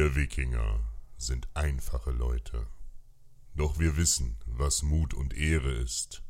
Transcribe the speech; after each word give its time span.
Wir 0.00 0.14
Wikinger 0.16 0.80
sind 1.18 1.46
einfache 1.52 2.10
Leute. 2.10 2.66
Doch 3.54 3.78
wir 3.78 3.98
wissen, 3.98 4.38
was 4.46 4.80
Mut 4.80 5.12
und 5.12 5.34
Ehre 5.34 5.72
ist. 5.72 6.22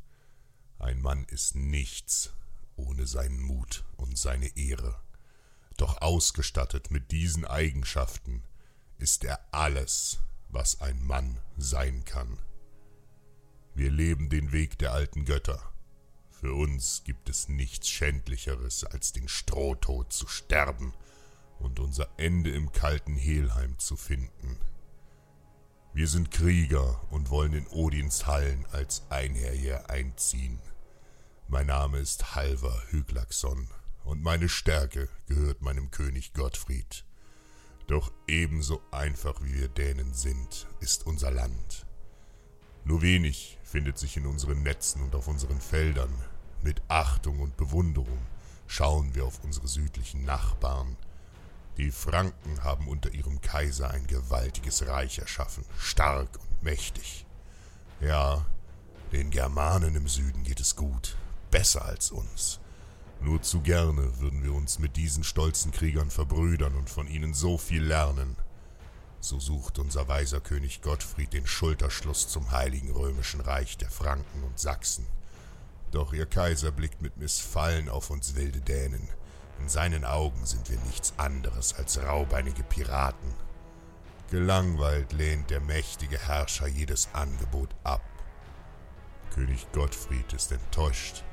Ein 0.77 1.01
Mann 1.01 1.23
ist 1.23 1.55
nichts 1.55 2.33
ohne 2.75 3.07
seinen 3.07 3.41
Mut 3.41 3.85
und 3.95 4.17
seine 4.17 4.57
Ehre. 4.57 4.99
Doch 5.77 6.01
ausgestattet 6.01 6.91
mit 6.91 7.13
diesen 7.13 7.45
Eigenschaften 7.45 8.43
ist 8.97 9.23
er 9.23 9.39
alles, 9.53 10.19
was 10.49 10.81
ein 10.81 11.01
Mann 11.07 11.39
sein 11.55 12.03
kann. 12.03 12.39
Wir 13.73 13.89
leben 13.89 14.27
den 14.27 14.51
Weg 14.51 14.79
der 14.79 14.91
alten 14.91 15.23
Götter. 15.23 15.71
Für 16.29 16.53
uns 16.53 17.05
gibt 17.05 17.29
es 17.29 17.47
nichts 17.47 17.87
Schändlicheres, 17.87 18.83
als 18.83 19.13
den 19.13 19.29
Strohtod 19.29 20.11
zu 20.11 20.27
sterben 20.27 20.93
und 21.61 21.79
unser 21.79 22.07
Ende 22.17 22.51
im 22.51 22.71
kalten 22.71 23.15
Helheim 23.15 23.77
zu 23.79 23.95
finden. 23.95 24.57
Wir 25.93 26.07
sind 26.07 26.31
Krieger 26.31 27.01
und 27.11 27.29
wollen 27.29 27.53
in 27.53 27.67
Odins 27.67 28.25
Hallen 28.25 28.65
als 28.71 29.03
Einherjer 29.09 29.89
einziehen. 29.89 30.59
Mein 31.47 31.67
Name 31.67 31.99
ist 31.99 32.35
Halvar 32.35 32.81
Hyglaxon 32.91 33.67
und 34.05 34.23
meine 34.23 34.47
Stärke 34.47 35.09
gehört 35.27 35.61
meinem 35.61 35.91
König 35.91 36.33
Gottfried. 36.33 37.03
Doch 37.87 38.11
ebenso 38.27 38.81
einfach 38.91 39.41
wie 39.41 39.53
wir 39.55 39.67
Dänen 39.67 40.13
sind, 40.13 40.67
ist 40.79 41.05
unser 41.05 41.29
Land. 41.29 41.85
Nur 42.85 43.01
wenig 43.01 43.59
findet 43.63 43.97
sich 43.97 44.17
in 44.17 44.25
unseren 44.25 44.63
Netzen 44.63 45.01
und 45.01 45.13
auf 45.13 45.27
unseren 45.27 45.59
Feldern. 45.59 46.13
Mit 46.63 46.81
Achtung 46.87 47.39
und 47.39 47.57
Bewunderung 47.57 48.19
schauen 48.65 49.13
wir 49.13 49.25
auf 49.25 49.43
unsere 49.43 49.67
südlichen 49.67 50.23
Nachbarn. 50.23 50.95
Die 51.81 51.89
Franken 51.89 52.63
haben 52.63 52.87
unter 52.87 53.11
ihrem 53.11 53.41
Kaiser 53.41 53.89
ein 53.89 54.05
gewaltiges 54.05 54.85
Reich 54.85 55.17
erschaffen, 55.17 55.65
stark 55.79 56.29
und 56.39 56.61
mächtig. 56.61 57.25
Ja, 57.99 58.45
den 59.11 59.31
Germanen 59.31 59.95
im 59.95 60.07
Süden 60.07 60.43
geht 60.43 60.59
es 60.59 60.75
gut, 60.75 61.17
besser 61.49 61.83
als 61.83 62.11
uns. 62.11 62.59
Nur 63.19 63.41
zu 63.41 63.61
gerne 63.61 64.19
würden 64.19 64.43
wir 64.43 64.53
uns 64.53 64.77
mit 64.77 64.95
diesen 64.95 65.23
stolzen 65.23 65.71
Kriegern 65.71 66.11
verbrüdern 66.11 66.75
und 66.75 66.87
von 66.87 67.07
ihnen 67.07 67.33
so 67.33 67.57
viel 67.57 67.83
lernen. 67.83 68.35
So 69.19 69.39
sucht 69.39 69.79
unser 69.79 70.07
weiser 70.07 70.39
König 70.39 70.83
Gottfried 70.83 71.33
den 71.33 71.47
Schulterschluss 71.47 72.27
zum 72.27 72.51
heiligen 72.51 72.91
römischen 72.91 73.41
Reich 73.41 73.75
der 73.79 73.89
Franken 73.89 74.43
und 74.43 74.59
Sachsen. 74.59 75.07
Doch 75.89 76.13
ihr 76.13 76.27
Kaiser 76.27 76.71
blickt 76.71 77.01
mit 77.01 77.17
Missfallen 77.17 77.89
auf 77.89 78.11
uns 78.11 78.35
wilde 78.35 78.61
Dänen. 78.61 79.09
In 79.61 79.69
seinen 79.69 80.05
Augen 80.05 80.43
sind 80.43 80.71
wir 80.71 80.79
nichts 80.79 81.13
anderes 81.17 81.75
als 81.75 82.01
raubeinige 82.01 82.63
Piraten. 82.63 83.31
Gelangweilt 84.31 85.13
lehnt 85.13 85.51
der 85.51 85.59
mächtige 85.59 86.17
Herrscher 86.17 86.65
jedes 86.65 87.09
Angebot 87.13 87.69
ab. 87.83 88.01
König 89.35 89.71
Gottfried 89.71 90.33
ist 90.33 90.51
enttäuscht. 90.51 91.23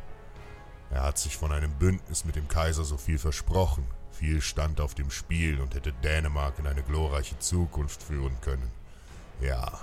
Er 0.91 1.05
hat 1.05 1.17
sich 1.17 1.39
von 1.39 1.53
einem 1.53 1.73
Bündnis 1.79 2.27
mit 2.27 2.37
dem 2.37 2.49
Kaiser 2.49 2.85
so 2.85 2.99
viel 2.99 3.19
versprochen. 3.19 3.87
Viel 4.11 4.43
stand 4.43 4.79
auf 4.83 4.95
dem 4.95 5.11
Spiel 5.11 5.59
und 5.59 5.75
hätte 5.75 5.95
Dänemark 5.95 6.59
in 6.59 6.67
eine 6.67 6.83
glorreiche 6.83 7.39
Zukunft 7.39 8.03
führen 8.03 8.39
können. 8.43 8.71
Ja, 9.41 9.81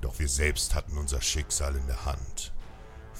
doch 0.00 0.16
wir 0.20 0.28
selbst 0.28 0.76
hatten 0.76 0.96
unser 0.96 1.20
Schicksal 1.20 1.74
in 1.74 1.88
der 1.88 2.04
Hand. 2.04 2.52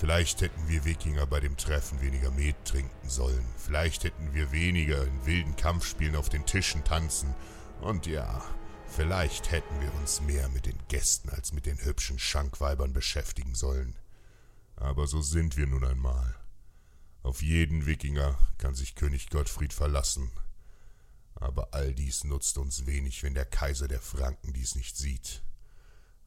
Vielleicht 0.02 0.40
hätten 0.40 0.66
wir 0.66 0.84
Wikinger 0.84 1.28
bei 1.28 1.38
dem 1.38 1.56
Treffen 1.56 2.00
weniger 2.00 2.32
Met 2.32 2.56
trinken 2.64 3.08
sollen. 3.08 3.46
Vielleicht 3.56 4.02
hätten 4.02 4.34
wir 4.34 4.50
weniger 4.50 5.06
in 5.06 5.26
wilden 5.26 5.54
Kampfspielen 5.54 6.16
auf 6.16 6.28
den 6.28 6.44
Tischen 6.44 6.82
tanzen. 6.82 7.32
Und 7.80 8.06
ja, 8.06 8.42
vielleicht 8.88 9.52
hätten 9.52 9.80
wir 9.80 9.94
uns 9.94 10.20
mehr 10.20 10.48
mit 10.48 10.66
den 10.66 10.76
Gästen 10.88 11.28
als 11.28 11.52
mit 11.52 11.66
den 11.66 11.78
hübschen 11.84 12.18
Schankweibern 12.18 12.92
beschäftigen 12.92 13.54
sollen. 13.54 13.94
Aber 14.74 15.06
so 15.06 15.22
sind 15.22 15.56
wir 15.56 15.68
nun 15.68 15.84
einmal. 15.84 16.34
Auf 17.22 17.40
jeden 17.40 17.86
Wikinger 17.86 18.36
kann 18.58 18.74
sich 18.74 18.96
König 18.96 19.30
Gottfried 19.30 19.72
verlassen. 19.72 20.32
Aber 21.36 21.74
all 21.74 21.94
dies 21.94 22.24
nutzt 22.24 22.58
uns 22.58 22.86
wenig, 22.86 23.22
wenn 23.22 23.34
der 23.34 23.46
Kaiser 23.46 23.86
der 23.86 24.00
Franken 24.00 24.52
dies 24.52 24.74
nicht 24.74 24.96
sieht. 24.96 25.44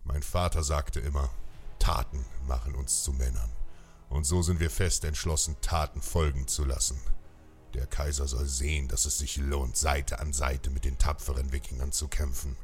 Mein 0.05 0.23
Vater 0.23 0.63
sagte 0.63 1.01
immer, 1.01 1.29
Taten 1.77 2.25
machen 2.47 2.73
uns 2.73 3.03
zu 3.03 3.11
Männern. 3.11 3.51
Und 4.15 4.23
so 4.23 4.41
sind 4.41 4.61
wir 4.61 4.69
fest 4.69 5.03
entschlossen, 5.03 5.57
Taten 5.59 6.01
folgen 6.01 6.47
zu 6.47 6.63
lassen. 6.63 6.97
Der 7.73 7.85
Kaiser 7.85 8.29
soll 8.29 8.45
sehen, 8.45 8.87
dass 8.87 9.05
es 9.05 9.17
sich 9.17 9.35
lohnt, 9.35 9.75
Seite 9.75 10.19
an 10.19 10.31
Seite 10.31 10.69
mit 10.69 10.85
den 10.85 10.97
tapferen 10.97 11.51
Wikingern 11.51 11.91
zu 11.91 12.07
kämpfen. 12.07 12.55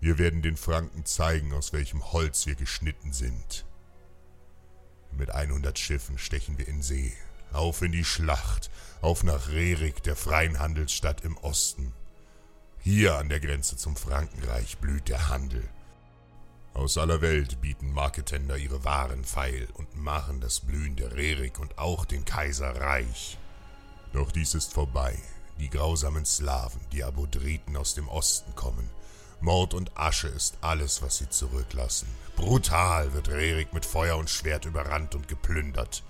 Wir 0.00 0.16
werden 0.16 0.40
den 0.40 0.56
Franken 0.56 1.04
zeigen, 1.04 1.52
aus 1.52 1.74
welchem 1.74 2.10
Holz 2.12 2.46
wir 2.46 2.54
geschnitten 2.54 3.12
sind. 3.12 3.66
Mit 5.12 5.30
100 5.30 5.78
Schiffen 5.78 6.16
stechen 6.16 6.56
wir 6.56 6.68
in 6.68 6.80
See, 6.80 7.12
auf 7.52 7.82
in 7.82 7.92
die 7.92 8.06
Schlacht, 8.06 8.70
auf 9.02 9.24
nach 9.24 9.48
Rerik, 9.48 10.02
der 10.04 10.16
freien 10.16 10.58
Handelsstadt 10.58 11.20
im 11.20 11.36
Osten. 11.36 11.92
Hier 12.78 13.18
an 13.18 13.28
der 13.28 13.40
Grenze 13.40 13.76
zum 13.76 13.94
Frankenreich 13.94 14.78
blüht 14.78 15.08
der 15.08 15.28
Handel. 15.28 15.68
Aus 16.74 16.98
aller 16.98 17.20
Welt 17.20 17.60
bieten 17.60 17.92
Marketender 17.92 18.56
ihre 18.56 18.84
Waren 18.84 19.24
feil 19.24 19.68
und 19.74 19.96
machen 19.96 20.40
das 20.40 20.58
Blühen 20.58 20.96
der 20.96 21.14
Rerik 21.14 21.60
und 21.60 21.78
auch 21.78 22.04
den 22.04 22.24
Kaiser 22.24 22.80
reich. 22.80 23.38
Doch 24.12 24.32
dies 24.32 24.54
ist 24.54 24.72
vorbei. 24.72 25.16
Die 25.60 25.70
grausamen 25.70 26.24
Slawen, 26.26 26.80
die 26.90 27.04
Abodriten 27.04 27.76
aus 27.76 27.94
dem 27.94 28.08
Osten 28.08 28.56
kommen. 28.56 28.90
Mord 29.40 29.72
und 29.72 29.96
Asche 29.96 30.26
ist 30.26 30.58
alles, 30.62 31.00
was 31.00 31.18
sie 31.18 31.28
zurücklassen. 31.28 32.08
Brutal 32.34 33.12
wird 33.12 33.28
Rerik 33.28 33.72
mit 33.72 33.86
Feuer 33.86 34.16
und 34.16 34.28
Schwert 34.28 34.64
überrannt 34.64 35.14
und 35.14 35.28
geplündert. 35.28 36.02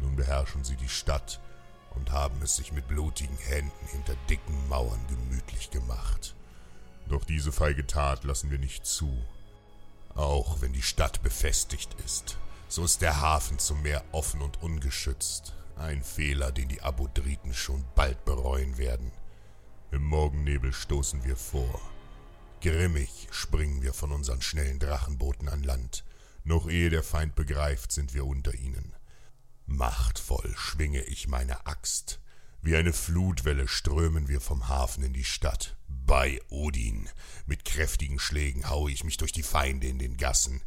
Nun 0.00 0.16
beherrschen 0.16 0.64
sie 0.64 0.76
die 0.76 0.88
Stadt 0.88 1.40
und 1.94 2.12
haben 2.12 2.42
es 2.42 2.56
sich 2.56 2.72
mit 2.72 2.88
blutigen 2.88 3.38
Händen 3.38 3.86
hinter 3.86 4.16
dicken 4.28 4.68
Mauern 4.68 5.00
gemütlich 5.08 5.70
gemacht. 5.70 6.34
Doch 7.08 7.24
diese 7.24 7.52
feige 7.52 7.86
Tat 7.86 8.24
lassen 8.24 8.50
wir 8.50 8.58
nicht 8.58 8.84
zu. 8.84 9.16
Auch 10.14 10.60
wenn 10.60 10.72
die 10.72 10.82
Stadt 10.82 11.22
befestigt 11.22 11.94
ist, 12.04 12.38
so 12.68 12.84
ist 12.84 13.02
der 13.02 13.20
Hafen 13.20 13.58
zum 13.58 13.82
Meer 13.82 14.04
offen 14.12 14.42
und 14.42 14.62
ungeschützt. 14.62 15.54
Ein 15.76 16.04
Fehler, 16.04 16.52
den 16.52 16.68
die 16.68 16.82
Abodriten 16.82 17.52
schon 17.52 17.84
bald 17.94 18.24
bereuen 18.24 18.78
werden. 18.78 19.10
Im 19.90 20.04
Morgennebel 20.04 20.72
stoßen 20.72 21.24
wir 21.24 21.36
vor. 21.36 21.80
Grimmig 22.60 23.28
springen 23.30 23.82
wir 23.82 23.92
von 23.92 24.12
unseren 24.12 24.40
schnellen 24.40 24.78
Drachenbooten 24.78 25.48
an 25.48 25.62
Land. 25.62 26.04
Noch 26.44 26.68
ehe 26.68 26.90
der 26.90 27.02
Feind 27.02 27.34
begreift, 27.34 27.90
sind 27.90 28.14
wir 28.14 28.24
unter 28.24 28.54
ihnen. 28.54 28.94
Machtvoll 29.66 30.54
schwinge 30.56 31.02
ich 31.02 31.26
meine 31.26 31.66
Axt. 31.66 32.20
Wie 32.62 32.76
eine 32.76 32.92
Flutwelle 32.92 33.66
strömen 33.66 34.28
wir 34.28 34.40
vom 34.40 34.68
Hafen 34.68 35.04
in 35.04 35.12
die 35.12 35.24
Stadt. 35.24 35.76
Bei 36.06 36.38
Odin. 36.50 37.08
Mit 37.46 37.64
kräftigen 37.64 38.18
Schlägen 38.18 38.68
haue 38.68 38.90
ich 38.90 39.04
mich 39.04 39.16
durch 39.16 39.32
die 39.32 39.42
Feinde 39.42 39.86
in 39.86 39.98
den 39.98 40.18
Gassen. 40.18 40.60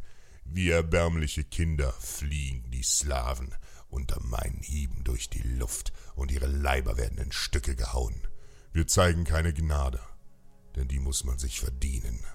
Wie 0.45 0.69
erbärmliche 0.69 1.43
Kinder 1.43 1.91
fliehen 1.93 2.71
die 2.71 2.83
Slawen 2.83 3.53
unter 3.89 4.19
meinen 4.21 4.61
Hieben 4.61 5.03
durch 5.03 5.29
die 5.29 5.43
Luft 5.43 5.93
und 6.15 6.31
ihre 6.31 6.47
Leiber 6.47 6.97
werden 6.97 7.19
in 7.19 7.31
Stücke 7.31 7.75
gehauen. 7.75 8.27
Wir 8.73 8.87
zeigen 8.87 9.25
keine 9.25 9.53
Gnade, 9.53 9.99
denn 10.75 10.87
die 10.87 10.99
muss 10.99 11.23
man 11.23 11.37
sich 11.37 11.59
verdienen. 11.59 12.25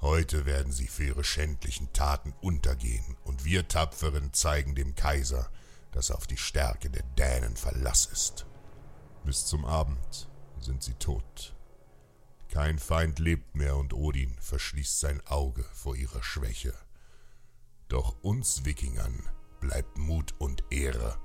Heute 0.00 0.44
werden 0.44 0.72
sie 0.72 0.88
für 0.88 1.04
ihre 1.04 1.24
schändlichen 1.24 1.92
Taten 1.92 2.34
untergehen, 2.40 3.16
und 3.24 3.44
wir 3.44 3.66
Tapferen 3.66 4.32
zeigen 4.32 4.74
dem 4.74 4.94
Kaiser, 4.94 5.50
dass 5.92 6.10
auf 6.10 6.26
die 6.26 6.36
Stärke 6.36 6.90
der 6.90 7.02
Dänen 7.18 7.56
Verlass 7.56 8.06
ist. 8.06 8.46
Bis 9.24 9.46
zum 9.46 9.64
Abend 9.64 10.28
sind 10.60 10.82
sie 10.82 10.94
tot. 10.94 11.55
Kein 12.48 12.78
Feind 12.78 13.18
lebt 13.18 13.54
mehr, 13.54 13.76
und 13.76 13.92
Odin 13.92 14.36
verschließt 14.40 15.00
sein 15.00 15.20
Auge 15.26 15.64
vor 15.72 15.96
ihrer 15.96 16.22
Schwäche. 16.22 16.74
Doch 17.88 18.16
uns 18.22 18.64
Wikingern 18.64 19.28
bleibt 19.60 19.98
Mut 19.98 20.34
und 20.38 20.64
Ehre 20.70 21.18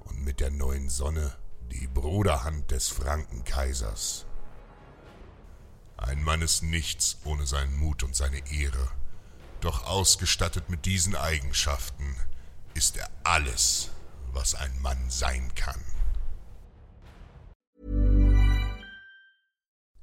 und 0.00 0.24
mit 0.24 0.40
der 0.40 0.50
neuen 0.50 0.88
Sonne 0.88 1.36
die 1.70 1.86
Bruderhand 1.86 2.70
des 2.70 2.88
Frankenkaisers. 2.88 4.26
Ein 5.96 6.22
Mann 6.22 6.42
ist 6.42 6.62
nichts 6.62 7.18
ohne 7.24 7.46
seinen 7.46 7.76
Mut 7.76 8.02
und 8.02 8.14
seine 8.16 8.38
Ehre, 8.50 8.90
doch 9.60 9.84
ausgestattet 9.84 10.70
mit 10.70 10.86
diesen 10.86 11.16
Eigenschaften 11.16 12.16
ist 12.74 12.96
er 12.96 13.10
alles, 13.24 13.90
was 14.32 14.54
ein 14.54 14.80
Mann 14.80 15.10
sein 15.10 15.52
kann. 15.54 15.82